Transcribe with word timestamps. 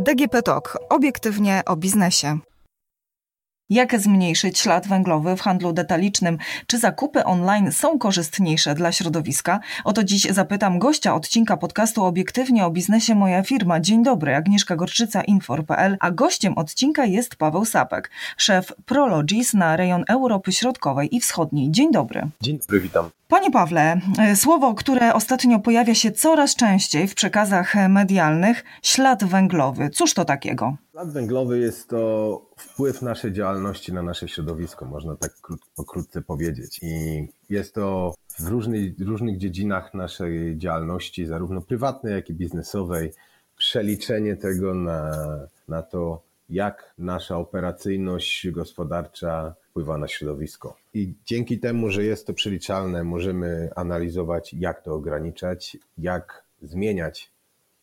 DGP 0.00 0.42
Talk. 0.42 0.78
Obiektywnie 0.88 1.62
o 1.66 1.76
biznesie. 1.76 2.38
Jak 3.70 4.00
zmniejszyć 4.00 4.58
ślad 4.58 4.88
węglowy 4.88 5.36
w 5.36 5.40
handlu 5.40 5.72
detalicznym? 5.72 6.38
Czy 6.66 6.78
zakupy 6.78 7.24
online 7.24 7.72
są 7.72 7.98
korzystniejsze 7.98 8.74
dla 8.74 8.92
środowiska? 8.92 9.60
O 9.84 9.92
to 9.92 10.04
dziś 10.04 10.22
zapytam 10.22 10.78
gościa 10.78 11.14
odcinka 11.14 11.56
podcastu 11.56 12.04
Obiektywnie 12.04 12.66
o 12.66 12.70
biznesie 12.70 13.14
Moja 13.14 13.42
Firma. 13.42 13.80
Dzień 13.80 14.02
dobry, 14.02 14.36
Agnieszka 14.36 14.76
Gorczyca, 14.76 15.22
Infor.pl, 15.22 15.96
a 16.00 16.10
gościem 16.10 16.58
odcinka 16.58 17.04
jest 17.04 17.36
Paweł 17.36 17.64
Sapek, 17.64 18.10
szef 18.36 18.72
Prologis 18.86 19.54
na 19.54 19.76
rejon 19.76 20.04
Europy 20.08 20.52
Środkowej 20.52 21.16
i 21.16 21.20
Wschodniej. 21.20 21.70
Dzień 21.70 21.92
dobry. 21.92 22.22
Dzień 22.40 22.58
dobry, 22.58 22.80
witam. 22.80 23.10
Panie 23.30 23.50
Pawle, 23.50 24.00
e, 24.18 24.36
słowo, 24.36 24.74
które 24.74 25.14
ostatnio 25.14 25.60
pojawia 25.60 25.94
się 25.94 26.12
coraz 26.12 26.56
częściej 26.56 27.08
w 27.08 27.14
przekazach 27.14 27.74
medialnych, 27.88 28.64
ślad 28.82 29.24
węglowy. 29.24 29.90
Cóż 29.90 30.14
to 30.14 30.24
takiego? 30.24 30.76
Ślad 30.90 31.12
węglowy 31.12 31.58
jest 31.58 31.88
to 31.88 32.50
wpływ 32.56 33.02
naszej 33.02 33.32
działalności 33.32 33.92
na 33.92 34.02
nasze 34.02 34.28
środowisko, 34.28 34.84
można 34.84 35.16
tak 35.16 35.32
pokrótce 35.76 36.22
powiedzieć. 36.22 36.80
I 36.82 37.26
jest 37.50 37.74
to 37.74 38.14
w 38.38 38.48
różnych, 38.48 38.98
różnych 38.98 39.38
dziedzinach 39.38 39.94
naszej 39.94 40.58
działalności, 40.58 41.26
zarówno 41.26 41.60
prywatnej, 41.60 42.14
jak 42.14 42.30
i 42.30 42.34
biznesowej, 42.34 43.12
przeliczenie 43.56 44.36
tego 44.36 44.74
na, 44.74 45.10
na 45.68 45.82
to, 45.82 46.22
jak 46.50 46.94
nasza 46.98 47.38
operacyjność 47.38 48.50
gospodarcza 48.50 49.54
wpływa 49.62 49.98
na 49.98 50.08
środowisko. 50.08 50.76
I 50.94 51.14
dzięki 51.24 51.58
temu, 51.58 51.90
że 51.90 52.04
jest 52.04 52.26
to 52.26 52.32
przeliczalne, 52.32 53.04
możemy 53.04 53.70
analizować, 53.76 54.54
jak 54.54 54.82
to 54.82 54.94
ograniczać, 54.94 55.76
jak 55.98 56.44
zmieniać 56.62 57.30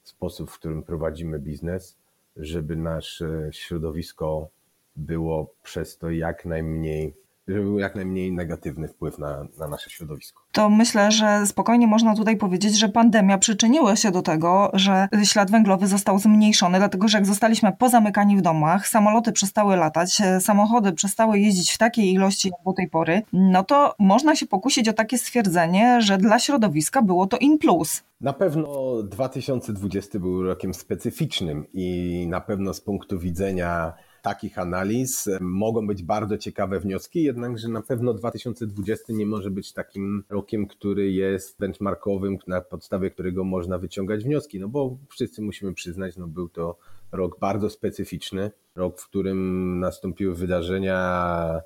sposób, 0.04 0.52
w 0.52 0.60
którym 0.60 0.84
prowadzimy 0.84 1.40
biznes, 1.40 1.98
żeby 2.38 2.76
nasze 2.76 3.50
środowisko 3.52 4.50
było 4.96 5.54
przez 5.64 5.98
to 5.98 6.10
jak 6.10 6.46
najmniej 6.46 7.14
żeby 7.48 7.62
był 7.62 7.80
jak 7.80 7.96
najmniej 7.96 8.32
negatywny 8.32 8.88
wpływ 8.88 9.20
na, 9.20 9.46
na 9.60 9.68
nasze 9.68 9.90
środowisko. 9.90 10.42
To 10.52 10.70
myślę, 10.70 11.12
że 11.12 11.48
spokojnie 11.48 11.88
można 11.88 12.16
tutaj 12.16 12.38
powiedzieć, 12.38 12.80
że 12.80 12.90
pandemia 12.90 13.38
przyczyniła 13.38 13.96
się 13.96 14.12
do 14.12 14.22
tego, 14.22 14.72
że 14.74 15.08
ślad 15.24 15.52
węglowy 15.52 15.88
został 15.88 16.20
zmniejszony, 16.20 16.78
dlatego 16.78 17.08
że 17.08 17.18
jak 17.18 17.26
zostaliśmy 17.26 17.72
pozamykani 17.72 18.38
w 18.38 18.42
domach, 18.42 18.88
samoloty 18.88 19.32
przestały 19.32 19.76
latać, 19.76 20.22
samochody 20.40 20.94
przestały 20.94 21.40
jeździć 21.40 21.72
w 21.72 21.78
takiej 21.78 22.14
ilości 22.14 22.50
jak 22.50 22.64
do 22.66 22.74
tej 22.74 22.90
pory, 22.90 23.22
no 23.34 23.64
to 23.64 23.96
można 24.00 24.36
się 24.36 24.46
pokusić 24.48 24.90
o 24.90 24.94
takie 24.94 25.18
stwierdzenie, 25.18 26.02
że 26.02 26.18
dla 26.18 26.40
środowiska 26.40 27.02
było 27.02 27.28
to 27.28 27.38
in 27.38 27.58
plus. 27.58 28.04
Na 28.22 28.34
pewno 28.34 28.68
2020 29.04 30.20
był 30.20 30.44
rokiem 30.44 30.74
specyficznym 30.74 31.66
i 31.74 32.26
na 32.30 32.42
pewno 32.42 32.74
z 32.74 32.82
punktu 32.82 33.20
widzenia 33.20 33.94
takich 34.28 34.60
analiz. 34.60 35.30
Mogą 35.42 35.88
być 35.88 36.04
bardzo 36.04 36.38
ciekawe 36.38 36.80
wnioski, 36.80 37.24
jednakże 37.24 37.68
na 37.68 37.82
pewno 37.82 38.14
2020 38.14 39.14
nie 39.14 39.26
może 39.26 39.52
być 39.52 39.74
takim 39.74 40.24
rokiem, 40.30 40.68
który 40.68 41.12
jest 41.12 41.60
benchmarkowym, 41.60 42.38
na 42.48 42.62
podstawie 42.62 43.12
którego 43.12 43.44
można 43.44 43.78
wyciągać 43.78 44.24
wnioski, 44.24 44.60
no 44.60 44.68
bo 44.68 44.98
wszyscy 45.10 45.42
musimy 45.42 45.74
przyznać, 45.74 46.18
no 46.18 46.28
był 46.28 46.50
to 46.50 46.78
rok 47.12 47.40
bardzo 47.40 47.70
specyficzny, 47.70 48.52
rok, 48.76 49.02
w 49.02 49.10
którym 49.10 49.80
nastąpiły 49.80 50.36
wydarzenia 50.36 51.62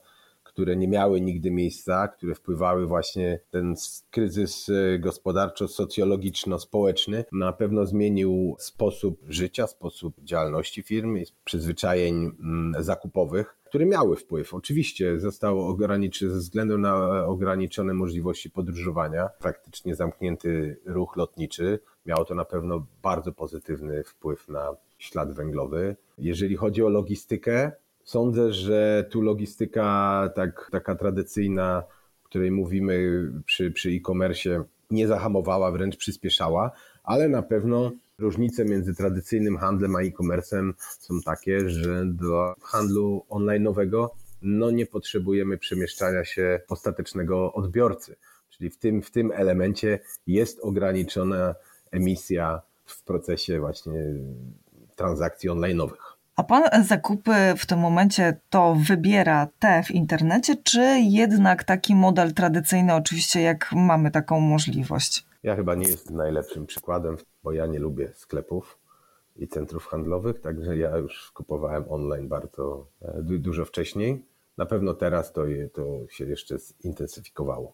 które 0.53 0.75
nie 0.75 0.88
miały 0.88 1.21
nigdy 1.21 1.52
miejsca, 1.52 2.07
które 2.07 2.35
wpływały 2.35 2.88
właśnie 2.88 3.39
ten 3.52 3.75
kryzys 4.11 4.69
e, 4.69 4.99
gospodarczo-socjologiczno-społeczny, 4.99 7.23
na 7.31 7.53
pewno 7.53 7.85
zmienił 7.85 8.55
sposób 8.59 9.21
życia, 9.30 9.67
sposób 9.67 10.15
działalności 10.23 10.83
firmy, 10.83 11.23
przyzwyczajeń 11.45 12.31
mm, 12.39 12.83
zakupowych 12.83 13.61
które 13.71 13.86
miały 13.86 14.15
wpływ. 14.15 14.53
Oczywiście 14.53 15.20
zostało 15.20 15.67
ograniczone 15.67 16.31
ze 16.31 16.39
względu 16.39 16.77
na 16.77 17.26
ograniczone 17.26 17.93
możliwości 17.93 18.49
podróżowania, 18.49 19.30
praktycznie 19.39 19.95
zamknięty 19.95 20.80
ruch 20.86 21.15
lotniczy. 21.15 21.80
Miało 22.05 22.26
to 22.26 22.36
na 22.36 22.45
pewno 22.45 22.86
bardzo 23.03 23.31
pozytywny 23.31 24.03
wpływ 24.03 24.49
na 24.49 24.76
ślad 24.97 25.33
węglowy. 25.33 25.95
Jeżeli 26.17 26.55
chodzi 26.55 26.83
o 26.83 26.89
logistykę, 26.89 27.71
Sądzę, 28.04 28.54
że 28.54 29.06
tu 29.10 29.22
logistyka 29.22 30.30
tak, 30.36 30.70
taka 30.72 30.95
tradycyjna, 30.95 31.84
o 32.26 32.30
której 32.30 32.52
mówimy 32.52 33.28
przy, 33.45 33.72
przy 33.72 33.89
e-commerce, 33.89 34.64
nie 34.92 35.08
zahamowała, 35.08 35.72
wręcz 35.72 35.98
przyspieszała, 35.98 36.72
ale 37.04 37.30
na 37.30 37.42
pewno 37.42 37.92
różnice 38.20 38.66
między 38.66 38.95
tradycyjnym 38.95 39.58
handlem 39.58 39.95
a 39.95 40.00
e-commerce'em 40.00 40.73
są 40.78 41.22
takie, 41.22 41.70
że 41.70 42.06
do 42.06 42.56
handlu 42.62 43.26
online'owego 43.30 44.08
no 44.42 44.72
nie 44.72 44.86
potrzebujemy 44.86 45.58
przemieszczania 45.58 46.26
się 46.26 46.60
ostatecznego 46.70 47.54
odbiorcy. 47.54 48.16
Czyli 48.50 48.70
w 48.70 48.78
tym, 48.78 49.02
w 49.02 49.12
tym 49.12 49.32
elemencie 49.32 50.00
jest 50.28 50.60
ograniczona 50.60 51.56
emisja 51.92 52.62
w 52.86 53.04
procesie 53.04 53.60
właśnie 53.60 53.94
transakcji 54.95 55.50
online'owych. 55.50 56.11
A 56.41 56.43
pan 56.43 56.83
zakupy 56.83 57.31
w 57.57 57.65
tym 57.65 57.79
momencie 57.79 58.39
to 58.49 58.75
wybiera 58.87 59.47
te 59.59 59.83
w 59.83 59.91
internecie, 59.91 60.55
czy 60.63 60.81
jednak 60.99 61.63
taki 61.63 61.95
model 61.95 62.33
tradycyjny, 62.33 62.93
oczywiście, 62.93 63.41
jak 63.41 63.69
mamy 63.75 64.11
taką 64.11 64.39
możliwość? 64.39 65.25
Ja 65.43 65.55
chyba 65.55 65.75
nie 65.75 65.87
jestem 65.87 66.15
najlepszym 66.15 66.65
przykładem, 66.65 67.17
bo 67.43 67.52
ja 67.52 67.65
nie 67.65 67.79
lubię 67.79 68.11
sklepów 68.15 68.77
i 69.35 69.47
centrów 69.47 69.85
handlowych, 69.85 70.41
także 70.41 70.77
ja 70.77 70.97
już 70.97 71.31
kupowałem 71.31 71.85
online 71.89 72.27
bardzo 72.27 72.87
e, 73.02 73.21
dużo 73.21 73.65
wcześniej. 73.65 74.25
Na 74.58 74.65
pewno 74.65 74.93
teraz 74.93 75.33
to, 75.33 75.45
je, 75.45 75.69
to 75.69 75.85
się 76.09 76.25
jeszcze 76.25 76.58
zintensyfikowało. 76.83 77.73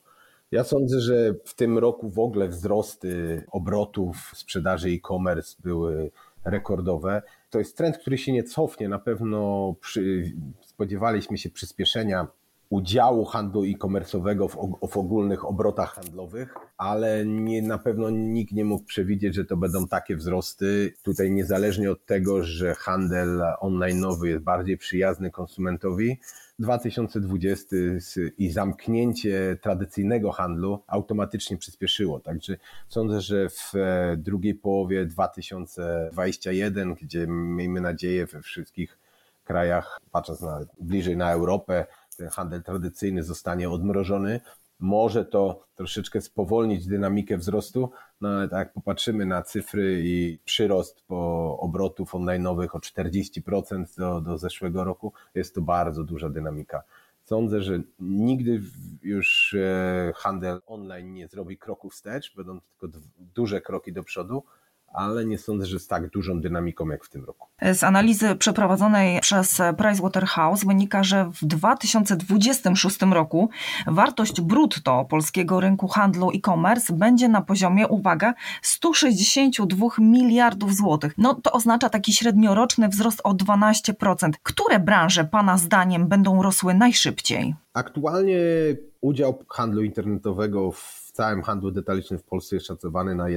Ja 0.52 0.64
sądzę, 0.64 1.00
że 1.00 1.34
w 1.46 1.54
tym 1.54 1.78
roku 1.78 2.10
w 2.10 2.20
ogóle 2.20 2.48
wzrosty 2.48 3.44
obrotów 3.52 4.32
sprzedaży 4.36 4.90
e-commerce 4.90 5.56
były 5.60 6.12
rekordowe. 6.50 7.22
To 7.50 7.60
jest 7.60 7.78
trend, 7.78 7.98
który 7.98 8.18
się 8.18 8.32
nie 8.32 8.44
cofnie. 8.44 8.90
Na 8.90 9.00
pewno 9.00 9.74
przy, 9.82 10.32
spodziewaliśmy 10.62 11.38
się 11.38 11.50
przyspieszenia 11.50 12.28
udziału 12.70 13.26
handlu 13.26 13.64
e-commerce'owego 13.64 14.48
w, 14.48 14.88
w, 14.92 14.98
ogólnych 14.98 15.46
obrotach 15.46 15.94
handlowych, 15.94 16.56
ale 16.78 17.26
nie, 17.26 17.62
na 17.62 17.78
pewno 17.78 18.10
nikt 18.10 18.54
nie 18.54 18.66
mógł 18.66 18.86
przewidzieć, 18.86 19.36
że 19.36 19.46
to 19.46 19.58
będą 19.58 19.88
takie 19.88 20.16
wzrosty. 20.16 20.94
Tutaj 21.04 21.32
niezależnie 21.32 21.92
od 21.92 22.06
tego, 22.06 22.44
że 22.44 22.76
handel 22.76 23.42
online'owy 23.62 24.26
jest 24.26 24.44
bardziej 24.44 24.78
przyjazny 24.78 25.32
konsumentowi, 25.32 26.20
2020 26.60 27.76
i 28.38 28.52
zamknięcie 28.52 29.58
tradycyjnego 29.62 30.32
handlu 30.32 30.84
automatycznie 30.88 31.58
przyspieszyło. 31.58 32.20
Także 32.20 32.58
sądzę, 32.88 33.22
że 33.22 33.50
w 33.50 33.76
e, 33.76 34.18
drugiej 34.18 34.56
połowie 34.56 35.06
2021, 35.06 36.94
gdzie 36.94 37.28
miejmy 37.28 37.82
nadzieję 37.82 38.26
we 38.26 38.42
wszystkich 38.42 38.98
krajach, 39.44 40.00
patrząc 40.12 40.42
na, 40.42 40.66
bliżej 40.80 41.18
na 41.18 41.32
Europę, 41.32 41.86
ten 42.18 42.30
handel 42.30 42.64
tradycyjny 42.64 43.24
zostanie 43.24 43.70
odmrożony. 43.70 44.42
Może 44.80 45.26
to 45.26 45.66
troszeczkę 45.76 46.22
spowolnić 46.22 46.88
dynamikę 46.88 47.38
wzrostu, 47.38 47.92
no 48.22 48.30
ale 48.30 48.50
tak 48.50 48.60
jak 48.60 48.74
popatrzymy 48.74 49.26
na 49.26 49.42
cyfry 49.42 50.02
i 50.06 50.40
przyrost 50.46 51.02
po 51.08 51.58
obrotów 51.60 52.14
online'owych 52.14 52.68
o 52.74 52.80
40% 52.80 53.86
do, 53.98 54.22
do 54.22 54.38
zeszłego 54.38 54.84
roku, 54.84 55.14
jest 55.36 55.56
to 55.56 55.62
bardzo 55.62 56.04
duża 56.04 56.30
dynamika. 56.30 56.84
Sądzę, 57.24 57.62
że 57.62 57.80
nigdy 58.00 58.62
już 59.02 59.54
e, 59.60 60.14
handel 60.16 60.62
online 60.66 61.14
nie 61.14 61.28
zrobi 61.28 61.58
kroku 61.58 61.90
wstecz, 61.90 62.36
będą 62.36 62.60
tylko 62.80 62.98
duże 63.36 63.62
kroki 63.62 63.94
do 63.94 64.04
przodu, 64.04 64.44
ale 64.94 65.26
nie 65.26 65.38
sądzę, 65.38 65.66
że 65.66 65.80
z 65.80 65.88
tak 65.88 66.10
dużą 66.10 66.42
dynamiką 66.42 66.90
jak 66.90 67.06
w 67.06 67.10
tym 67.10 67.26
roku. 67.26 67.48
Z 67.74 67.84
analizy 67.84 68.36
przeprowadzonej 68.36 69.22
przez 69.22 69.62
Pricewaterhouse 69.78 70.66
wynika, 70.66 71.04
że 71.04 71.32
w 71.42 71.46
2026 71.46 73.00
roku 73.02 73.50
wartość 73.88 74.42
brutto 74.42 75.06
polskiego 75.06 75.60
rynku 75.60 75.88
handlu 75.88 76.32
e-commerce 76.32 76.94
będzie 76.94 77.30
na 77.30 77.42
poziomie, 77.42 77.88
uwaga, 77.88 78.34
162 78.62 79.88
miliardów 80.00 80.76
złotych. 80.76 81.14
No 81.18 81.34
to 81.36 81.52
oznacza 81.52 81.90
taki 81.90 82.14
średnioroczny 82.14 82.90
wzrost 82.90 83.22
o 83.24 83.34
12%. 83.34 84.32
Które 84.44 84.80
branże 84.80 85.26
Pana 85.26 85.58
zdaniem 85.58 86.08
będą 86.08 86.44
rosły 86.44 86.74
najszybciej? 86.74 87.56
Aktualnie 87.74 88.40
udział 89.02 89.44
handlu 89.50 89.84
internetowego 89.84 90.72
w 90.72 91.12
całym 91.14 91.44
handlu 91.44 91.72
detalicznym 91.72 92.20
w 92.20 92.24
Polsce 92.24 92.56
jest 92.56 92.66
szacowany 92.66 93.16
na 93.16 93.30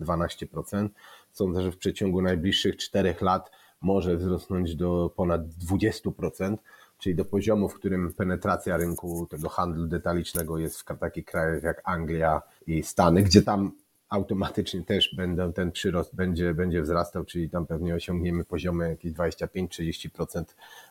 11-12%. 0.00 0.88
Sądzę, 1.32 1.62
że 1.62 1.72
w 1.72 1.76
przeciągu 1.76 2.22
najbliższych 2.22 2.76
4 2.76 3.14
lat 3.20 3.50
może 3.80 4.16
wzrosnąć 4.16 4.76
do 4.76 5.12
ponad 5.16 5.40
20%, 5.42 6.56
czyli 6.98 7.14
do 7.14 7.24
poziomu, 7.24 7.68
w 7.68 7.74
którym 7.74 8.12
penetracja 8.12 8.76
rynku 8.76 9.26
tego 9.26 9.48
handlu 9.48 9.86
detalicznego 9.86 10.58
jest 10.58 10.80
w 10.80 10.98
takich 10.98 11.24
krajach 11.24 11.62
jak 11.62 11.82
Anglia 11.84 12.42
i 12.66 12.82
Stany, 12.82 13.22
gdzie 13.22 13.42
tam 13.42 13.72
automatycznie 14.08 14.84
też 14.84 15.14
będą, 15.16 15.52
ten 15.52 15.72
przyrost 15.72 16.14
będzie, 16.14 16.54
będzie 16.54 16.82
wzrastał, 16.82 17.24
czyli 17.24 17.50
tam 17.50 17.66
pewnie 17.66 17.94
osiągniemy 17.94 18.44
poziomy 18.44 18.88
jakieś 18.88 19.12
25-30% 19.12 20.44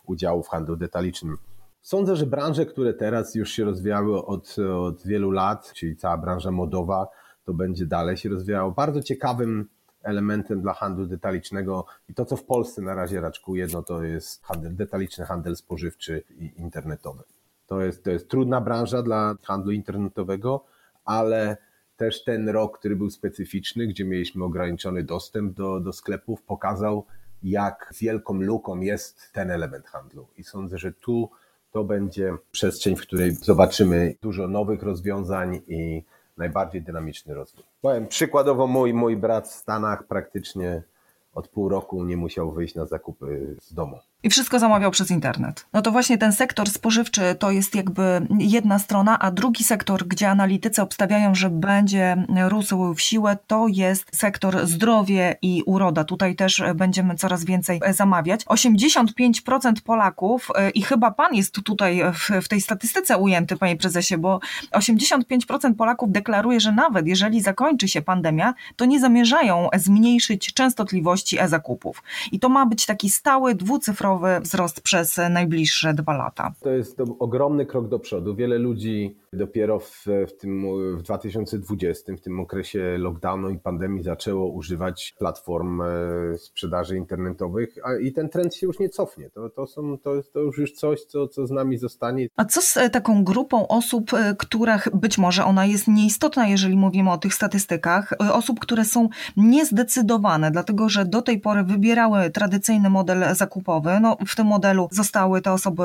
udziału 0.05 0.43
w 0.43 0.47
handlu 0.47 0.75
detalicznym. 0.75 1.37
Sądzę, 1.81 2.15
że 2.15 2.25
branże, 2.25 2.65
które 2.65 2.93
teraz 2.93 3.35
już 3.35 3.51
się 3.51 3.65
rozwijały 3.65 4.25
od, 4.25 4.55
od 4.59 5.07
wielu 5.07 5.31
lat, 5.31 5.73
czyli 5.73 5.95
cała 5.95 6.17
branża 6.17 6.51
modowa, 6.51 7.07
to 7.49 7.53
będzie 7.53 7.85
dalej 7.85 8.17
się 8.17 8.29
rozwijało. 8.29 8.71
Bardzo 8.71 9.03
ciekawym 9.03 9.69
elementem 10.03 10.61
dla 10.61 10.73
handlu 10.73 11.05
detalicznego 11.05 11.85
i 12.09 12.13
to, 12.13 12.25
co 12.25 12.37
w 12.37 12.43
Polsce 12.43 12.81
na 12.81 12.93
razie 12.93 13.21
raczkuje, 13.21 13.67
no 13.73 13.83
to 13.83 14.03
jest 14.03 14.43
handel 14.43 14.75
detaliczny, 14.75 15.25
handel 15.25 15.55
spożywczy 15.55 16.23
i 16.29 16.53
internetowy. 16.57 17.23
To 17.67 17.81
jest, 17.81 18.03
to 18.03 18.11
jest 18.11 18.29
trudna 18.29 18.61
branża 18.61 19.01
dla 19.01 19.35
handlu 19.43 19.71
internetowego, 19.71 20.65
ale 21.05 21.57
też 21.97 22.23
ten 22.23 22.49
rok, 22.49 22.79
który 22.79 22.95
był 22.95 23.09
specyficzny, 23.09 23.87
gdzie 23.87 24.05
mieliśmy 24.05 24.43
ograniczony 24.43 25.03
dostęp 25.03 25.53
do, 25.53 25.79
do 25.79 25.93
sklepów, 25.93 26.41
pokazał, 26.41 27.05
jak 27.43 27.93
wielką 27.99 28.33
luką 28.33 28.79
jest 28.79 29.33
ten 29.33 29.51
element 29.51 29.87
handlu. 29.87 30.27
I 30.37 30.43
sądzę, 30.43 30.77
że 30.77 30.91
tu 30.91 31.29
to 31.71 31.83
będzie 31.83 32.33
przestrzeń, 32.51 32.95
w 32.95 33.01
której 33.01 33.31
zobaczymy 33.31 34.15
dużo 34.21 34.47
nowych 34.47 34.83
rozwiązań 34.83 35.61
i 35.67 36.03
najbardziej 36.39 36.81
dynamiczny 36.81 37.33
rozwój. 37.33 37.63
Powiem 37.81 38.07
przykładowo, 38.07 38.67
mój, 38.67 38.93
mój 38.93 39.17
brat 39.17 39.47
w 39.47 39.51
Stanach 39.51 40.03
praktycznie 40.07 40.83
od 41.33 41.47
pół 41.47 41.69
roku 41.69 42.03
nie 42.03 42.17
musiał 42.17 42.51
wyjść 42.51 42.75
na 42.75 42.85
zakupy 42.85 43.55
z 43.61 43.73
domu. 43.73 43.99
I 44.23 44.29
wszystko 44.29 44.59
zamawiał 44.59 44.91
przez 44.91 45.11
internet. 45.11 45.65
No 45.73 45.81
to 45.81 45.91
właśnie 45.91 46.17
ten 46.17 46.33
sektor 46.33 46.69
spożywczy 46.69 47.21
to 47.39 47.51
jest 47.51 47.75
jakby 47.75 48.27
jedna 48.39 48.79
strona, 48.79 49.19
a 49.19 49.31
drugi 49.31 49.63
sektor, 49.63 50.07
gdzie 50.07 50.29
analitycy 50.29 50.81
obstawiają, 50.81 51.35
że 51.35 51.49
będzie 51.49 52.25
rósł 52.47 52.93
w 52.93 53.01
siłę, 53.01 53.37
to 53.47 53.67
jest 53.67 54.15
sektor 54.15 54.67
zdrowie 54.67 55.35
i 55.41 55.63
uroda. 55.65 56.03
Tutaj 56.03 56.35
też 56.35 56.63
będziemy 56.75 57.15
coraz 57.15 57.45
więcej 57.45 57.81
zamawiać. 57.89 58.45
85% 58.45 59.81
Polaków, 59.83 60.47
e, 60.55 60.69
i 60.69 60.81
chyba 60.81 61.11
pan 61.11 61.35
jest 61.35 61.55
tutaj 61.55 62.01
w, 62.13 62.29
w 62.45 62.47
tej 62.47 62.61
statystyce 62.61 63.17
ujęty, 63.17 63.57
panie 63.57 63.77
prezesie, 63.77 64.17
bo 64.17 64.39
85% 64.71 65.75
Polaków 65.75 66.11
deklaruje, 66.11 66.59
że 66.59 66.71
nawet 66.71 67.07
jeżeli 67.07 67.41
zakończy 67.41 67.87
się 67.87 68.01
pandemia, 68.01 68.53
to 68.75 68.85
nie 68.85 68.99
zamierzają 68.99 69.67
zmniejszyć 69.77 70.53
częstotliwości 70.53 71.28
e-zakupów. 71.37 72.03
I 72.31 72.39
to 72.39 72.49
ma 72.49 72.65
być 72.65 72.85
taki 72.85 73.09
stały, 73.09 73.55
dwucyfrowy 73.55 74.39
wzrost 74.41 74.81
przez 74.81 75.19
najbliższe 75.29 75.93
dwa 75.93 76.17
lata. 76.17 76.53
To 76.61 76.69
jest 76.69 76.97
to 76.97 77.03
ogromny 77.19 77.65
krok 77.65 77.87
do 77.87 77.99
przodu. 77.99 78.35
Wiele 78.35 78.57
ludzi 78.57 79.15
dopiero 79.33 79.79
w, 79.79 80.05
w, 80.27 80.37
tym, 80.39 80.65
w 80.97 81.01
2020, 81.01 82.13
w 82.15 82.21
tym 82.21 82.39
okresie 82.39 82.97
lockdownu 82.97 83.49
i 83.49 83.59
pandemii 83.59 84.03
zaczęło 84.03 84.47
używać 84.47 85.15
platform 85.19 85.81
e, 85.81 85.85
sprzedaży 86.37 86.97
internetowych 86.97 87.75
a, 87.83 87.95
i 87.95 88.11
ten 88.11 88.29
trend 88.29 88.55
się 88.55 88.67
już 88.67 88.79
nie 88.79 88.89
cofnie. 88.89 89.29
To, 89.29 89.49
to, 89.49 89.67
są, 89.67 89.97
to, 89.97 90.11
to 90.33 90.39
już, 90.39 90.57
już 90.57 90.71
coś, 90.71 91.01
co, 91.01 91.27
co 91.27 91.47
z 91.47 91.51
nami 91.51 91.77
zostanie. 91.77 92.27
A 92.35 92.45
co 92.45 92.61
z 92.61 92.77
e, 92.77 92.89
taką 92.89 93.23
grupą 93.23 93.67
osób, 93.67 94.13
e, 94.13 94.35
których 94.39 94.87
być 94.93 95.17
może 95.17 95.45
ona 95.45 95.65
jest 95.65 95.87
nieistotna, 95.87 96.47
jeżeli 96.47 96.77
mówimy 96.77 97.11
o 97.11 97.17
tych 97.17 97.33
statystykach, 97.33 98.13
osób, 98.31 98.59
które 98.59 98.85
są 98.85 99.09
niezdecydowane, 99.37 100.51
dlatego 100.51 100.89
że 100.89 101.05
do 101.05 101.21
tej 101.21 101.39
pory 101.39 101.63
wybierały 101.63 102.29
tradycyjny 102.29 102.89
model 102.89 103.35
zakupowy, 103.35 103.99
no, 104.01 104.17
w 104.27 104.35
tym 104.35 104.47
modelu 104.47 104.87
zostały 104.91 105.41
te 105.41 105.51
osoby, 105.51 105.83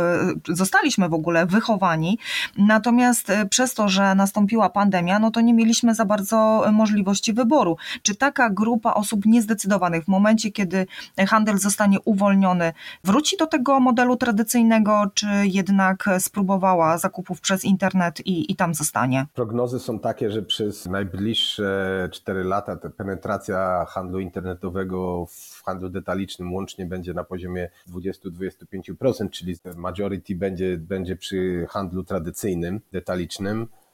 zostaliśmy 0.49 1.09
w 1.09 1.15
ogóle 1.15 1.47
wychowani, 1.47 2.19
natomiast 2.59 3.34
przez 3.51 3.75
to, 3.75 3.89
że 3.89 4.15
nastąpiła 4.15 4.71
pandemia, 4.71 5.19
no 5.19 5.31
to 5.31 5.41
nie 5.41 5.55
mieliśmy 5.55 5.95
za 5.95 6.05
bardzo 6.05 6.65
możliwości 6.73 7.33
wyboru. 7.33 7.77
Czy 8.03 8.15
taka 8.15 8.51
grupa 8.51 8.95
osób 8.95 9.27
niezdecydowanych 9.27 10.05
w 10.05 10.09
momencie, 10.09 10.53
kiedy 10.53 10.87
handel 11.29 11.59
zostanie 11.59 12.01
uwolniony, 12.05 12.73
wróci 13.05 13.37
do 13.37 13.47
tego 13.47 13.81
modelu 13.81 14.17
tradycyjnego, 14.17 15.11
czy 15.15 15.27
jednak 15.45 16.11
spróbowała 16.19 16.99
zakupów 16.99 17.41
przez 17.41 17.65
internet 17.65 18.27
i, 18.27 18.53
i 18.53 18.57
tam 18.57 18.75
zostanie? 18.75 19.27
Prognozy 19.35 19.81
są 19.81 19.99
takie, 19.99 20.31
że 20.31 20.43
przez 20.43 20.87
najbliższe 20.87 22.09
4 22.13 22.45
lata 22.45 22.77
ta 22.77 22.91
penetracja 22.91 23.85
handlu 23.89 24.21
internetowego 24.21 25.27
w 25.27 25.63
handlu 25.65 25.89
detalicznym 25.89 26.53
łącznie 26.53 26.87
będzie 26.87 27.15
na 27.15 27.25
poziomie 27.25 27.71
20-25%, 27.89 29.31
czyli 29.31 29.55
majority 29.77 30.35
będzie, 30.35 30.79
będzie 30.79 31.17
przy 31.17 31.67
handlu 31.71 32.05
tradycyjnym, 32.05 32.81
detalicznym. 32.93 33.24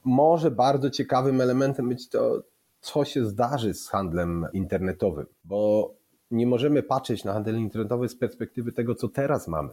Może 0.04 0.50
bardzo 0.50 0.90
ciekawym 0.90 1.40
elementem 1.40 1.88
być 1.88 2.08
to, 2.08 2.42
co 2.80 3.04
się 3.04 3.26
zdarzy 3.26 3.74
z 3.74 3.88
handlem 3.88 4.46
internetowym, 4.52 5.26
bo 5.44 5.90
nie 6.30 6.46
możemy 6.46 6.82
patrzeć 6.82 7.24
na 7.24 7.32
handel 7.32 7.58
internetowy 7.58 8.08
z 8.08 8.16
perspektywy 8.16 8.72
tego, 8.72 8.94
co 8.94 9.08
teraz 9.08 9.48
mamy, 9.48 9.72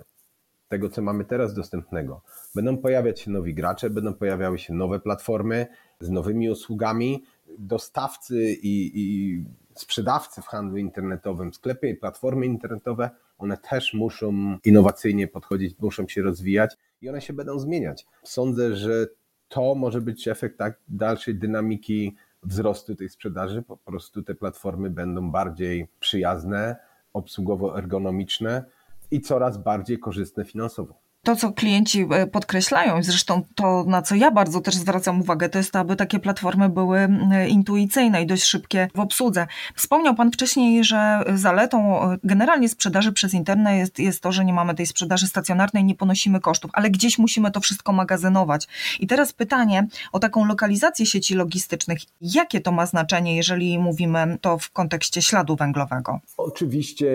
tego, 0.68 0.90
co 0.90 1.02
mamy 1.02 1.26
teraz 1.26 1.54
dostępnego. 1.54 2.22
Będą 2.56 2.78
pojawiać 2.78 3.20
się 3.20 3.32
nowi 3.32 3.54
gracze, 3.54 3.90
będą 3.90 4.14
pojawiały 4.14 4.60
się 4.60 4.74
nowe 4.74 5.00
platformy 5.00 5.68
z 6.00 6.10
nowymi 6.10 6.50
usługami. 6.50 7.24
Dostawcy 7.60 8.54
i, 8.54 8.92
i 8.96 9.44
sprzedawcy 9.76 10.42
w 10.42 10.46
handlu 10.46 10.78
internetowym, 10.78 11.54
sklepy 11.54 11.90
i 11.90 11.96
platformy 11.96 12.46
internetowe 12.46 13.10
one 13.38 13.58
też 13.58 13.94
muszą 13.94 14.58
innowacyjnie 14.66 15.28
podchodzić, 15.28 15.80
muszą 15.80 16.08
się 16.08 16.22
rozwijać 16.22 16.78
i 17.02 17.10
one 17.10 17.22
się 17.22 17.34
będą 17.34 17.60
zmieniać. 17.60 18.06
Sądzę, 18.24 18.76
że 18.76 19.08
to 19.48 19.76
może 19.76 20.02
być 20.02 20.28
efekt 20.28 20.58
tak 20.58 20.80
dalszej 20.88 21.36
dynamiki 21.36 22.16
wzrostu 22.44 22.96
tej 22.96 23.10
sprzedaży. 23.10 23.62
Po 23.62 23.78
prostu 23.78 24.24
te 24.24 24.36
platformy 24.36 24.90
będą 24.90 25.32
bardziej 25.32 25.88
przyjazne, 26.00 26.76
obsługowo 27.14 27.78
ergonomiczne 27.78 28.66
i 29.12 29.22
coraz 29.22 29.58
bardziej 29.58 30.00
korzystne 30.00 30.46
finansowo 30.46 31.07
to, 31.28 31.36
co 31.36 31.52
klienci 31.52 32.08
e, 32.12 32.28
podkreślają, 32.28 33.04
zresztą 33.04 33.42
to, 33.56 33.84
na 33.88 34.02
co 34.02 34.16
ja 34.16 34.32
bardzo 34.32 34.62
też 34.62 34.76
zwracam 34.76 35.22
uwagę, 35.22 35.50
to 35.50 35.58
jest 35.58 35.72
to, 35.72 35.80
aby 35.80 35.96
takie 35.96 36.20
platformy 36.20 36.70
były 36.70 37.08
intuicyjne 37.48 38.22
i 38.22 38.26
dość 38.26 38.44
szybkie 38.44 38.88
w 38.96 39.00
obsłudze. 39.00 39.48
Wspomniał 39.76 40.16
Pan 40.16 40.32
wcześniej, 40.32 40.84
że 40.84 41.24
zaletą 41.36 42.02
e, 42.12 42.18
generalnie 42.24 42.70
sprzedaży 42.70 43.12
przez 43.12 43.34
internet 43.34 43.78
jest, 43.78 44.00
jest 44.00 44.22
to, 44.22 44.32
że 44.32 44.46
nie 44.46 44.54
mamy 44.54 44.76
tej 44.76 44.86
sprzedaży 44.86 45.28
stacjonarnej, 45.28 45.84
nie 45.84 45.96
ponosimy 45.96 46.40
kosztów, 46.40 46.72
ale 46.74 46.90
gdzieś 46.90 47.18
musimy 47.18 47.52
to 47.52 47.60
wszystko 47.60 47.94
magazynować. 47.94 48.68
I 49.00 49.08
teraz 49.08 49.34
pytanie 49.34 49.88
o 50.12 50.20
taką 50.20 50.46
lokalizację 50.46 51.06
sieci 51.06 51.36
logistycznych. 51.36 52.00
Jakie 52.22 52.62
to 52.62 52.72
ma 52.72 52.86
znaczenie, 52.86 53.36
jeżeli 53.36 53.80
mówimy 53.80 54.38
to 54.42 54.58
w 54.58 54.72
kontekście 54.72 55.22
śladu 55.22 55.56
węglowego? 55.56 56.20
Oczywiście 56.38 57.08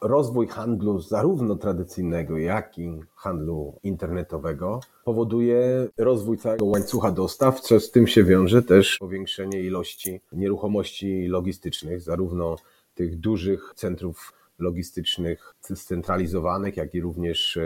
rozwój 0.00 0.48
handlu 0.48 1.00
zarówno 1.00 1.56
tradycyjnego, 1.56 2.38
jak 2.38 2.78
i 2.78 3.09
handlu 3.20 3.78
internetowego 3.82 4.80
powoduje 5.04 5.88
rozwój 5.96 6.38
całego 6.38 6.64
łańcucha 6.64 7.12
dostaw, 7.12 7.60
co 7.60 7.80
z 7.80 7.90
tym 7.90 8.06
się 8.06 8.24
wiąże 8.24 8.62
też 8.62 8.98
powiększenie 8.98 9.60
ilości 9.60 10.20
nieruchomości 10.32 11.26
logistycznych, 11.26 12.00
zarówno 12.00 12.56
tych 12.94 13.16
dużych 13.16 13.72
centrów 13.76 14.32
logistycznych 14.58 15.54
scentralizowanych, 15.74 16.76
jak 16.76 16.94
i 16.94 17.00
również 17.00 17.56
e, 17.56 17.62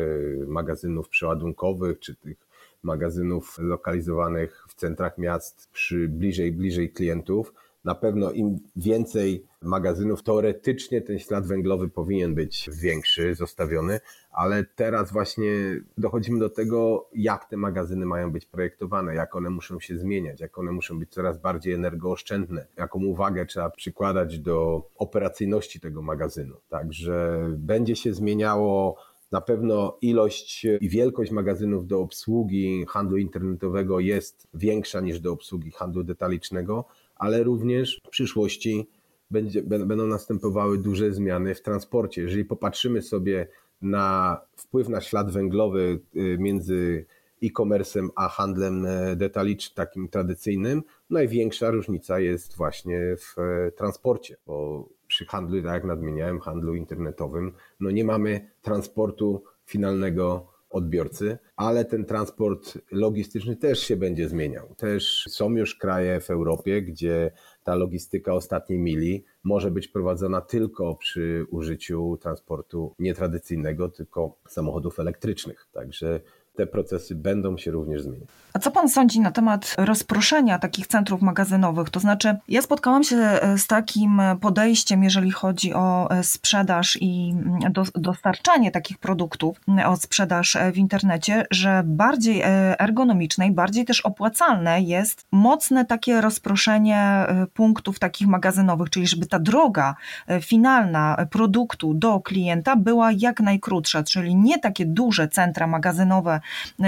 magazynów 0.46 1.08
przeładunkowych, 1.08 1.98
czy 1.98 2.14
tych 2.14 2.46
magazynów 2.82 3.56
lokalizowanych 3.58 4.64
w 4.68 4.74
centrach 4.74 5.18
miast 5.18 5.68
przy 5.72 6.08
bliżej, 6.08 6.52
bliżej 6.52 6.90
klientów 6.90 7.54
na 7.84 7.94
pewno 7.94 8.30
im 8.30 8.58
więcej 8.76 9.46
magazynów, 9.62 10.22
teoretycznie 10.22 11.02
ten 11.02 11.18
ślad 11.18 11.46
węglowy 11.46 11.88
powinien 11.88 12.34
być 12.34 12.70
większy, 12.82 13.34
zostawiony, 13.34 14.00
ale 14.30 14.64
teraz 14.64 15.12
właśnie 15.12 15.52
dochodzimy 15.98 16.38
do 16.38 16.50
tego, 16.50 17.08
jak 17.14 17.44
te 17.44 17.56
magazyny 17.56 18.06
mają 18.06 18.32
być 18.32 18.46
projektowane, 18.46 19.14
jak 19.14 19.36
one 19.36 19.50
muszą 19.50 19.80
się 19.80 19.98
zmieniać, 19.98 20.40
jak 20.40 20.58
one 20.58 20.72
muszą 20.72 20.98
być 20.98 21.10
coraz 21.10 21.38
bardziej 21.38 21.72
energooszczędne, 21.72 22.66
jaką 22.76 23.04
uwagę 23.04 23.46
trzeba 23.46 23.70
przykładać 23.70 24.38
do 24.38 24.88
operacyjności 24.96 25.80
tego 25.80 26.02
magazynu. 26.02 26.56
Także 26.68 27.46
będzie 27.56 27.96
się 27.96 28.14
zmieniało 28.14 28.96
na 29.32 29.40
pewno 29.40 29.98
ilość 30.00 30.66
i 30.80 30.88
wielkość 30.88 31.30
magazynów 31.30 31.86
do 31.86 32.00
obsługi 32.00 32.86
handlu 32.88 33.16
internetowego 33.16 34.00
jest 34.00 34.48
większa 34.54 35.00
niż 35.00 35.20
do 35.20 35.32
obsługi 35.32 35.70
handlu 35.70 36.04
detalicznego, 36.04 36.84
ale 37.24 37.42
również 37.42 38.00
w 38.06 38.10
przyszłości 38.10 38.88
będzie, 39.30 39.62
będą 39.62 40.06
następowały 40.06 40.78
duże 40.78 41.12
zmiany 41.12 41.54
w 41.54 41.62
transporcie. 41.62 42.22
Jeżeli 42.22 42.44
popatrzymy 42.44 43.02
sobie 43.02 43.48
na 43.82 44.40
wpływ 44.56 44.88
na 44.88 45.00
ślad 45.00 45.30
węglowy 45.32 46.00
y, 46.16 46.36
między 46.38 47.06
e-commerce'em 47.42 48.08
a 48.16 48.28
handlem 48.28 48.86
e, 48.86 49.16
detalicznym, 49.16 49.74
takim 49.74 50.08
tradycyjnym, 50.08 50.82
największa 51.10 51.70
różnica 51.70 52.20
jest 52.20 52.56
właśnie 52.56 53.00
w 53.18 53.38
e, 53.38 53.72
transporcie, 53.72 54.36
bo 54.46 54.88
przy 55.06 55.26
handlu, 55.26 55.62
tak 55.62 55.72
jak 55.72 55.84
nadmieniałem, 55.84 56.40
handlu 56.40 56.74
internetowym, 56.74 57.52
no 57.80 57.90
nie 57.90 58.04
mamy 58.04 58.50
transportu 58.62 59.44
finalnego 59.66 60.53
odbiorcy, 60.74 61.38
ale 61.56 61.84
ten 61.84 62.04
transport 62.04 62.78
logistyczny 62.92 63.56
też 63.56 63.80
się 63.80 63.96
będzie 63.96 64.28
zmieniał. 64.28 64.74
Też 64.74 65.26
są 65.28 65.50
już 65.50 65.74
kraje 65.74 66.20
w 66.20 66.30
Europie, 66.30 66.82
gdzie 66.82 67.30
ta 67.64 67.74
logistyka 67.74 68.32
ostatniej 68.32 68.78
mili 68.78 69.24
może 69.44 69.70
być 69.70 69.88
prowadzona 69.88 70.40
tylko 70.40 70.94
przy 70.94 71.46
użyciu 71.50 72.18
transportu 72.20 72.94
nietradycyjnego, 72.98 73.88
tylko 73.88 74.36
samochodów 74.48 75.00
elektrycznych. 75.00 75.66
Także 75.72 76.20
te 76.56 76.66
procesy 76.66 77.14
będą 77.14 77.58
się 77.58 77.70
również 77.70 78.02
zmieniać. 78.02 78.28
A 78.54 78.58
co 78.58 78.70
pan 78.70 78.88
sądzi 78.88 79.20
na 79.20 79.30
temat 79.30 79.74
rozproszenia 79.78 80.58
takich 80.58 80.86
centrów 80.86 81.22
magazynowych? 81.22 81.90
To 81.90 82.00
znaczy, 82.00 82.36
ja 82.48 82.62
spotkałam 82.62 83.04
się 83.04 83.16
e, 83.16 83.58
z 83.58 83.66
takim 83.66 84.22
podejściem, 84.40 85.04
jeżeli 85.04 85.30
chodzi 85.30 85.74
o 85.74 86.10
e, 86.10 86.24
sprzedaż 86.24 86.98
i 87.00 87.34
mm, 87.36 87.72
do, 87.72 87.84
dostarczanie 87.94 88.70
takich 88.70 88.98
produktów, 88.98 89.60
mm, 89.68 89.90
o 89.90 89.96
sprzedaż 89.96 90.56
e, 90.56 90.72
w 90.72 90.78
internecie, 90.78 91.46
że 91.50 91.82
bardziej 91.84 92.42
ergonomiczne 92.78 93.46
i 93.46 93.50
bardziej 93.50 93.84
też 93.84 94.00
opłacalne 94.00 94.82
jest 94.82 95.26
mocne 95.32 95.84
takie 95.84 96.20
rozproszenie 96.20 97.26
punktów 97.54 97.98
takich 97.98 98.28
magazynowych, 98.28 98.90
czyli 98.90 99.06
żeby 99.06 99.26
ta 99.26 99.38
droga 99.38 99.94
finalna 100.40 101.26
produktu 101.30 101.94
do 101.94 102.20
klienta 102.20 102.76
była 102.76 103.12
jak 103.12 103.40
najkrótsza, 103.40 104.02
czyli 104.02 104.36
nie 104.36 104.58
takie 104.58 104.86
duże 104.86 105.28
centra 105.28 105.66
magazynowe, 105.66 106.40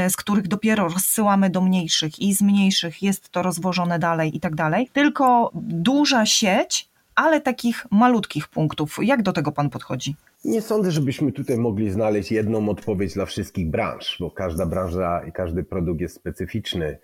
z 0.09 0.17
których 0.17 0.49
dopiero 0.49 0.89
rozsyłamy 0.89 1.51
do 1.51 1.61
mniejszych 1.61 2.19
i 2.19 2.35
z 2.35 2.43
mniejszych 2.43 3.03
jest 3.03 3.29
to 3.29 3.43
rozwożone 3.43 3.99
dalej 3.99 4.37
i 4.37 4.41
tak 4.41 4.55
dalej, 4.55 4.91
tylko 4.93 5.51
duża 5.55 6.27
sieć, 6.27 6.89
ale 7.15 7.41
takich 7.41 7.87
malutkich 7.91 8.49
punktów. 8.49 8.99
Jak 9.03 9.23
do 9.23 9.33
tego 9.33 9.53
Pan 9.53 9.71
podchodzi? 9.71 10.17
Nie 10.45 10.63
sądzę, 10.63 10.91
żebyśmy 10.91 11.33
tutaj 11.33 11.59
mogli 11.59 11.91
znaleźć 11.91 12.33
jedną 12.33 12.69
odpowiedź 12.69 13.15
dla 13.15 13.27
wszystkich 13.27 13.71
branż, 13.71 14.17
bo 14.21 14.31
każda 14.31 14.67
branża 14.67 15.23
i 15.29 15.33
każdy 15.33 15.65
produkt 15.65 16.01
jest 16.01 16.15
specyficzny. 16.15 16.99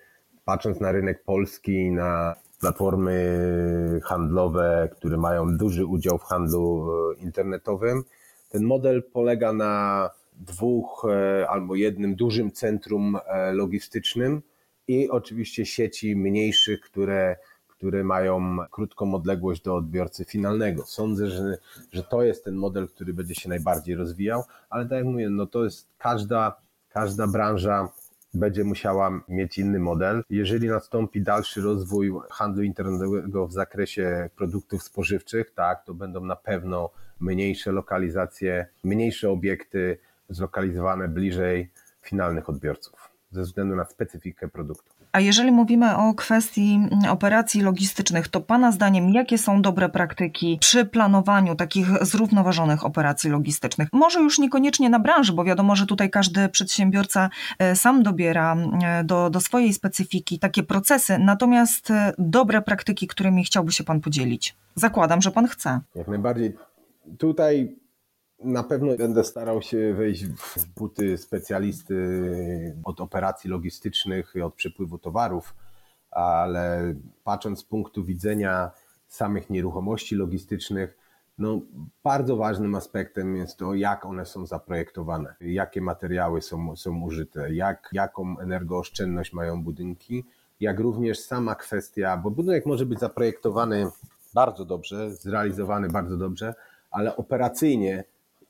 Patrząc 0.44 0.80
na 0.80 0.92
rynek 0.92 1.24
polski, 1.24 1.90
na 1.90 2.34
platformy 2.60 4.00
handlowe, 4.04 4.88
które 4.92 5.16
mają 5.16 5.56
duży 5.56 5.86
udział 5.86 6.18
w 6.18 6.22
handlu 6.22 6.88
e, 6.90 7.22
internetowym, 7.22 8.04
ten 8.50 8.64
model 8.64 9.02
polega 9.12 9.52
na 9.52 10.10
dwóch 10.32 11.06
e, 11.10 11.48
albo 11.48 11.74
jednym 11.74 12.14
dużym 12.14 12.52
centrum 12.52 13.18
e, 13.26 13.52
logistycznym 13.52 14.42
i 14.88 15.10
oczywiście 15.10 15.66
sieci 15.66 16.16
mniejszych, 16.16 16.80
które, 16.80 17.36
które 17.68 18.04
mają 18.04 18.56
krótką 18.70 19.14
odległość 19.14 19.62
do 19.62 19.76
odbiorcy 19.76 20.24
finalnego. 20.24 20.82
Sądzę, 20.86 21.30
że, 21.30 21.58
że 21.92 22.02
to 22.02 22.22
jest 22.22 22.44
ten 22.44 22.54
model, 22.54 22.88
który 22.88 23.14
będzie 23.14 23.34
się 23.34 23.48
najbardziej 23.48 23.94
rozwijał, 23.94 24.42
ale 24.70 24.84
tak 24.84 24.92
jak 24.98 25.04
mówię, 25.04 25.30
no 25.30 25.46
to 25.46 25.64
jest 25.64 25.88
każda, 25.98 26.56
każda 26.88 27.26
branża 27.26 27.88
będzie 28.34 28.64
musiała 28.64 29.20
mieć 29.28 29.58
inny 29.58 29.78
model. 29.78 30.24
Jeżeli 30.30 30.68
nastąpi 30.68 31.22
dalszy 31.22 31.60
rozwój 31.60 32.12
handlu 32.30 32.62
internetowego 32.62 33.46
w 33.46 33.52
zakresie 33.52 34.30
produktów 34.36 34.82
spożywczych, 34.82 35.50
tak, 35.50 35.84
to 35.84 35.94
będą 35.94 36.24
na 36.24 36.36
pewno 36.36 36.90
mniejsze 37.20 37.72
lokalizacje, 37.72 38.66
mniejsze 38.84 39.30
obiekty, 39.30 39.98
zlokalizowane 40.34 41.08
bliżej 41.08 41.70
finalnych 42.02 42.48
odbiorców 42.48 43.12
ze 43.32 43.42
względu 43.42 43.76
na 43.76 43.84
specyfikę 43.84 44.48
produktu. 44.48 44.92
A 45.12 45.20
jeżeli 45.20 45.52
mówimy 45.52 45.96
o 45.96 46.14
kwestii 46.14 46.80
operacji 47.10 47.60
logistycznych, 47.60 48.28
to 48.28 48.40
Pana 48.40 48.72
zdaniem, 48.72 49.10
jakie 49.10 49.38
są 49.38 49.62
dobre 49.62 49.88
praktyki 49.88 50.58
przy 50.60 50.84
planowaniu 50.84 51.54
takich 51.54 51.86
zrównoważonych 52.00 52.84
operacji 52.84 53.30
logistycznych? 53.30 53.88
Może 53.92 54.20
już 54.20 54.38
niekoniecznie 54.38 54.90
na 54.90 54.98
branży, 54.98 55.32
bo 55.32 55.44
wiadomo, 55.44 55.76
że 55.76 55.86
tutaj 55.86 56.10
każdy 56.10 56.48
przedsiębiorca 56.48 57.30
e, 57.58 57.76
sam 57.76 58.02
dobiera 58.02 58.56
e, 58.56 59.04
do, 59.04 59.30
do 59.30 59.40
swojej 59.40 59.72
specyfiki 59.72 60.38
takie 60.38 60.62
procesy, 60.62 61.18
natomiast 61.18 61.90
e, 61.90 62.12
dobre 62.18 62.62
praktyki, 62.62 63.06
którymi 63.06 63.44
chciałby 63.44 63.72
się 63.72 63.84
Pan 63.84 64.00
podzielić? 64.00 64.56
Zakładam, 64.74 65.22
że 65.22 65.30
Pan 65.30 65.46
chce. 65.46 65.80
Jak 65.94 66.08
najbardziej. 66.08 66.56
Tutaj 67.18 67.76
na 68.44 68.62
pewno 68.62 68.96
będę 68.96 69.24
starał 69.24 69.62
się 69.62 69.94
wejść 69.94 70.26
w 70.26 70.66
buty 70.76 71.18
specjalisty 71.18 71.96
od 72.84 73.00
operacji 73.00 73.50
logistycznych 73.50 74.34
od 74.44 74.54
przepływu 74.54 74.98
towarów, 74.98 75.54
ale 76.10 76.94
patrząc 77.24 77.60
z 77.60 77.64
punktu 77.64 78.04
widzenia 78.04 78.70
samych 79.08 79.50
nieruchomości 79.50 80.16
logistycznych, 80.16 80.96
no, 81.38 81.60
bardzo 82.04 82.36
ważnym 82.36 82.74
aspektem 82.74 83.36
jest 83.36 83.56
to, 83.56 83.74
jak 83.74 84.06
one 84.06 84.26
są 84.26 84.46
zaprojektowane, 84.46 85.34
jakie 85.40 85.80
materiały 85.80 86.42
są, 86.42 86.76
są 86.76 87.00
użyte, 87.00 87.54
jak, 87.54 87.88
jaką 87.92 88.38
energooszczędność 88.38 89.32
mają 89.32 89.62
budynki, 89.62 90.24
jak 90.60 90.80
również 90.80 91.20
sama 91.20 91.54
kwestia, 91.54 92.16
bo 92.16 92.30
budynek 92.30 92.66
może 92.66 92.86
być 92.86 92.98
zaprojektowany 92.98 93.86
bardzo 94.34 94.64
dobrze, 94.64 95.10
zrealizowany 95.10 95.88
bardzo 95.88 96.16
dobrze, 96.16 96.54
ale 96.90 97.16
operacyjnie 97.16 98.04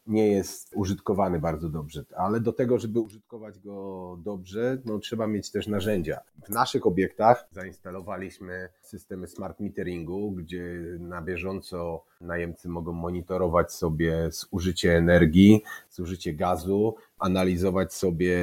nie 0.06 0.32
jest 0.32 0.70
użytkowany 0.74 1.40
bardzo 1.40 1.68
dobrze, 1.68 2.04
ale 2.16 2.40
do 2.40 2.52
tego, 2.52 2.78
żeby 2.78 3.00
użytkować 3.00 3.58
go 3.58 4.16
dobrze, 4.24 4.78
no, 4.84 4.98
trzeba 4.98 5.26
mieć 5.26 5.50
też 5.50 5.66
narzędzia. 5.66 6.20
W 6.46 6.48
naszych 6.48 6.86
obiektach 6.86 7.48
zainstalowaliśmy 7.50 8.68
systemy 8.80 9.28
smart 9.28 9.60
meteringu, 9.60 10.32
gdzie 10.32 10.74
na 10.98 11.22
bieżąco 11.22 12.04
najemcy 12.20 12.68
mogą 12.68 12.92
monitorować 12.92 13.72
sobie 13.72 14.28
zużycie 14.30 14.96
energii, 14.96 15.62
zużycie 15.90 16.32
gazu, 16.32 16.94
analizować 17.18 17.94
sobie 17.94 18.38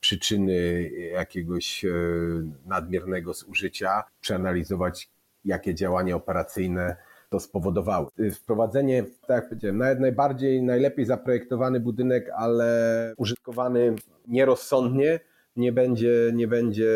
przyczyny 0.00 0.90
jakiegoś 1.12 1.84
e, 1.84 1.90
nadmiernego 2.66 3.34
zużycia, 3.34 4.04
przeanalizować 4.20 5.10
jakie 5.44 5.74
działania 5.74 6.16
operacyjne 6.16 6.96
to 7.28 7.40
spowodowały. 7.40 8.06
Wprowadzenie, 8.34 9.02
tak 9.02 9.36
jak 9.36 9.48
powiedziałem, 9.48 9.78
nawet 9.78 10.00
najbardziej, 10.00 10.62
najlepiej 10.62 11.04
zaprojektowany 11.04 11.80
budynek, 11.80 12.30
ale 12.36 13.14
użytkowany 13.16 13.94
nierozsądnie, 14.28 15.20
nie 15.56 15.72
będzie, 15.72 16.30
nie 16.34 16.48
będzie 16.48 16.90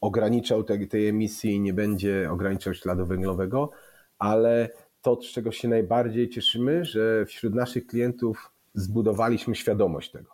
ograniczał 0.00 0.64
tej, 0.64 0.88
tej 0.88 1.08
emisji, 1.08 1.60
nie 1.60 1.72
będzie 1.72 2.30
ograniczał 2.30 2.74
śladu 2.74 3.06
węglowego, 3.06 3.70
ale 4.18 4.68
to, 5.02 5.22
z 5.22 5.24
czego 5.24 5.52
się 5.52 5.68
najbardziej 5.68 6.28
cieszymy, 6.28 6.84
że 6.84 7.26
wśród 7.26 7.54
naszych 7.54 7.86
klientów 7.86 8.52
zbudowaliśmy 8.74 9.54
świadomość 9.54 10.10
tego. 10.10 10.30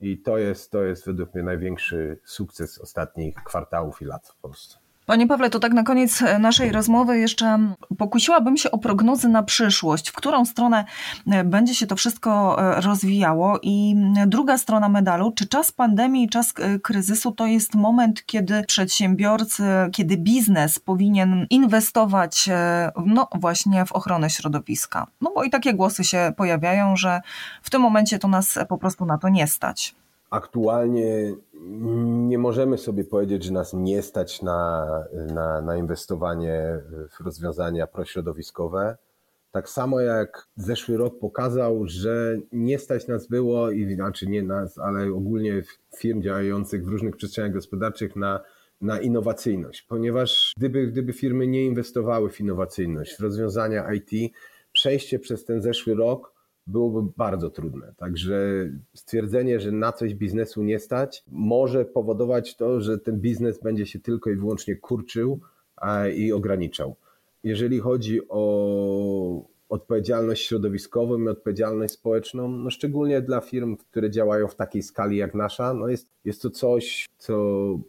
I 0.00 0.18
to 0.18 0.38
jest, 0.38 0.70
to 0.70 0.84
jest 0.84 1.06
według 1.06 1.34
mnie 1.34 1.44
największy 1.44 2.18
sukces 2.24 2.78
ostatnich 2.78 3.34
kwartałów 3.34 4.02
i 4.02 4.04
lat 4.04 4.28
w 4.28 4.36
Polsce. 4.36 4.85
Panie 5.06 5.26
Pawle, 5.26 5.50
to 5.50 5.58
tak 5.58 5.72
na 5.72 5.82
koniec 5.82 6.22
e, 6.22 6.38
naszej 6.38 6.72
rozmowy 6.72 7.18
jeszcze 7.18 7.58
pokusiłabym 7.98 8.56
się 8.56 8.70
o 8.70 8.78
prognozy 8.78 9.28
na 9.28 9.42
przyszłość, 9.42 10.08
w 10.08 10.12
którą 10.12 10.44
stronę 10.44 10.84
e, 11.26 11.44
będzie 11.44 11.74
się 11.74 11.86
to 11.86 11.96
wszystko 11.96 12.56
e, 12.76 12.80
rozwijało 12.80 13.58
i 13.62 13.96
druga 14.26 14.58
strona 14.58 14.88
medalu, 14.88 15.32
czy 15.32 15.46
czas 15.46 15.72
pandemii 15.72 16.28
czas 16.28 16.54
kryzysu 16.82 17.32
to 17.32 17.46
jest 17.46 17.74
moment, 17.74 18.26
kiedy 18.26 18.64
przedsiębiorcy, 18.64 19.62
kiedy 19.92 20.16
biznes 20.16 20.78
powinien 20.78 21.46
inwestować 21.50 22.48
no 23.06 23.28
właśnie 23.34 23.84
w 23.84 23.92
ochronę 23.92 24.30
środowiska. 24.30 25.06
No 25.20 25.32
bo 25.34 25.44
i 25.44 25.50
takie 25.50 25.74
głosy 25.74 26.04
się 26.04 26.32
pojawiają, 26.36 26.96
że 26.96 27.20
w 27.62 27.70
tym 27.70 27.82
momencie 27.82 28.18
to 28.18 28.28
nas 28.28 28.58
po 28.68 28.78
prostu 28.78 29.06
na 29.06 29.18
to 29.18 29.28
nie 29.28 29.46
stać. 29.46 29.94
Aktualnie 30.30 31.34
nie 32.28 32.38
możemy 32.38 32.78
sobie 32.78 33.04
powiedzieć, 33.04 33.44
że 33.44 33.52
nas 33.52 33.74
nie 33.74 34.02
stać 34.02 34.42
na, 34.42 34.86
na, 35.34 35.60
na 35.60 35.76
inwestowanie 35.76 36.80
w 37.10 37.24
rozwiązania 37.24 37.86
prośrodowiskowe. 37.86 38.96
Tak 39.50 39.68
samo 39.68 40.00
jak 40.00 40.48
zeszły 40.56 40.96
rok 40.96 41.18
pokazał, 41.18 41.82
że 41.86 42.38
nie 42.52 42.78
stać 42.78 43.08
nas 43.08 43.28
było, 43.28 43.70
i 43.70 43.94
znaczy 43.94 44.26
nie 44.26 44.42
nas, 44.42 44.78
ale 44.78 45.12
ogólnie 45.12 45.62
firm 45.96 46.22
działających 46.22 46.84
w 46.84 46.88
różnych 46.88 47.16
przestrzeniach 47.16 47.52
gospodarczych 47.52 48.16
na, 48.16 48.40
na 48.80 49.00
innowacyjność, 49.00 49.82
ponieważ 49.82 50.52
gdyby, 50.56 50.86
gdyby 50.86 51.12
firmy 51.12 51.46
nie 51.46 51.64
inwestowały 51.64 52.30
w 52.30 52.40
innowacyjność, 52.40 53.16
w 53.16 53.20
rozwiązania 53.20 53.92
IT, 53.92 54.32
przejście 54.72 55.18
przez 55.18 55.44
ten 55.44 55.62
zeszły 55.62 55.94
rok 55.94 56.35
byłoby 56.66 57.12
bardzo 57.16 57.50
trudne. 57.50 57.94
Także 57.96 58.68
stwierdzenie, 58.94 59.60
że 59.60 59.72
na 59.72 59.92
coś 59.92 60.14
biznesu 60.14 60.62
nie 60.62 60.78
stać, 60.78 61.24
może 61.28 61.84
powodować 61.84 62.56
to, 62.56 62.80
że 62.80 62.98
ten 62.98 63.20
biznes 63.20 63.60
będzie 63.60 63.86
się 63.86 63.98
tylko 63.98 64.30
i 64.30 64.36
wyłącznie 64.36 64.76
kurczył 64.76 65.40
i 66.16 66.32
ograniczał. 66.32 66.96
Jeżeli 67.44 67.78
chodzi 67.78 68.20
o 68.28 69.56
odpowiedzialność 69.68 70.46
środowiskową 70.46 71.18
i 71.22 71.28
odpowiedzialność 71.28 71.94
społeczną, 71.94 72.48
no 72.48 72.70
szczególnie 72.70 73.22
dla 73.22 73.40
firm, 73.40 73.76
które 73.76 74.10
działają 74.10 74.48
w 74.48 74.54
takiej 74.54 74.82
skali 74.82 75.16
jak 75.16 75.34
nasza, 75.34 75.74
no 75.74 75.88
jest, 75.88 76.08
jest 76.24 76.42
to 76.42 76.50
coś, 76.50 77.08
co 77.18 77.34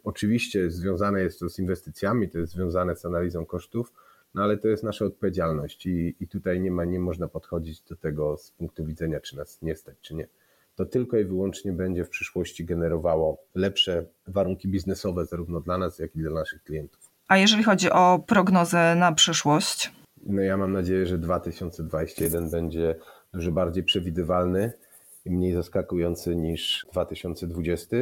oczywiście 0.04 0.70
związane 0.70 1.22
jest 1.22 1.40
to 1.40 1.48
z 1.48 1.58
inwestycjami, 1.58 2.28
to 2.28 2.38
jest 2.38 2.52
związane 2.52 2.96
z 2.96 3.04
analizą 3.04 3.46
kosztów, 3.46 3.92
no 4.38 4.44
ale 4.44 4.56
to 4.56 4.68
jest 4.68 4.82
nasza 4.82 5.04
odpowiedzialność 5.04 5.86
i, 5.86 6.16
i 6.20 6.28
tutaj 6.28 6.60
nie, 6.60 6.70
ma, 6.70 6.84
nie 6.84 7.00
można 7.00 7.28
podchodzić 7.28 7.80
do 7.80 7.96
tego 7.96 8.36
z 8.36 8.50
punktu 8.50 8.84
widzenia, 8.84 9.20
czy 9.20 9.36
nas 9.36 9.62
nie 9.62 9.76
stać, 9.76 9.96
czy 10.00 10.14
nie. 10.14 10.28
to 10.76 10.86
tylko 10.86 11.18
i 11.18 11.24
wyłącznie 11.24 11.72
będzie 11.72 12.04
w 12.04 12.08
przyszłości 12.08 12.64
generowało 12.64 13.38
lepsze 13.54 14.04
warunki 14.26 14.68
biznesowe 14.68 15.26
zarówno 15.26 15.60
dla 15.60 15.78
nas, 15.78 15.98
jak 15.98 16.16
i 16.16 16.18
dla 16.18 16.30
naszych 16.30 16.62
klientów. 16.62 17.10
A 17.28 17.36
jeżeli 17.36 17.62
chodzi 17.62 17.90
o 17.90 18.24
prognozę 18.26 18.94
na 18.94 19.12
przyszłość? 19.12 19.92
No 20.26 20.42
ja 20.42 20.56
mam 20.56 20.72
nadzieję, 20.72 21.06
że 21.06 21.18
2021 21.18 22.50
będzie 22.50 22.94
dużo 23.32 23.52
bardziej 23.52 23.84
przewidywalny 23.84 24.72
i 25.24 25.30
mniej 25.30 25.52
zaskakujący 25.52 26.36
niż 26.36 26.86
2020. 26.92 27.96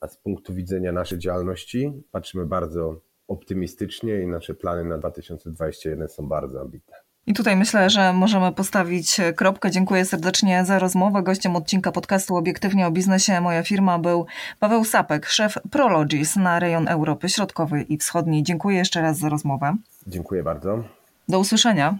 A 0.00 0.08
z 0.08 0.16
punktu 0.16 0.54
widzenia 0.54 0.92
naszej 0.92 1.18
działalności 1.18 2.02
patrzymy 2.10 2.46
bardzo 2.46 3.00
optymistycznie 3.28 4.20
i 4.20 4.26
nasze 4.26 4.54
plany 4.54 4.84
na 4.84 4.98
2021 4.98 6.08
są 6.08 6.28
bardzo 6.28 6.60
ambitne. 6.60 6.94
I 7.26 7.34
tutaj 7.34 7.56
myślę, 7.56 7.90
że 7.90 8.12
możemy 8.12 8.52
postawić 8.52 9.16
kropkę. 9.36 9.70
Dziękuję 9.70 10.04
serdecznie 10.04 10.64
za 10.64 10.78
rozmowę. 10.78 11.22
Gościem 11.22 11.56
odcinka 11.56 11.92
podcastu 11.92 12.36
Obiektywnie 12.36 12.86
o 12.86 12.90
biznesie 12.90 13.40
moja 13.40 13.62
firma 13.62 13.98
był 13.98 14.26
Paweł 14.60 14.84
Sapek, 14.84 15.26
szef 15.26 15.58
Prologis 15.70 16.36
na 16.36 16.58
rejon 16.58 16.88
Europy 16.88 17.28
Środkowej 17.28 17.92
i 17.92 17.98
Wschodniej. 17.98 18.42
Dziękuję 18.42 18.78
jeszcze 18.78 19.02
raz 19.02 19.18
za 19.18 19.28
rozmowę. 19.28 19.76
Dziękuję 20.06 20.42
bardzo. 20.42 20.84
Do 21.28 21.38
usłyszenia. 21.38 21.98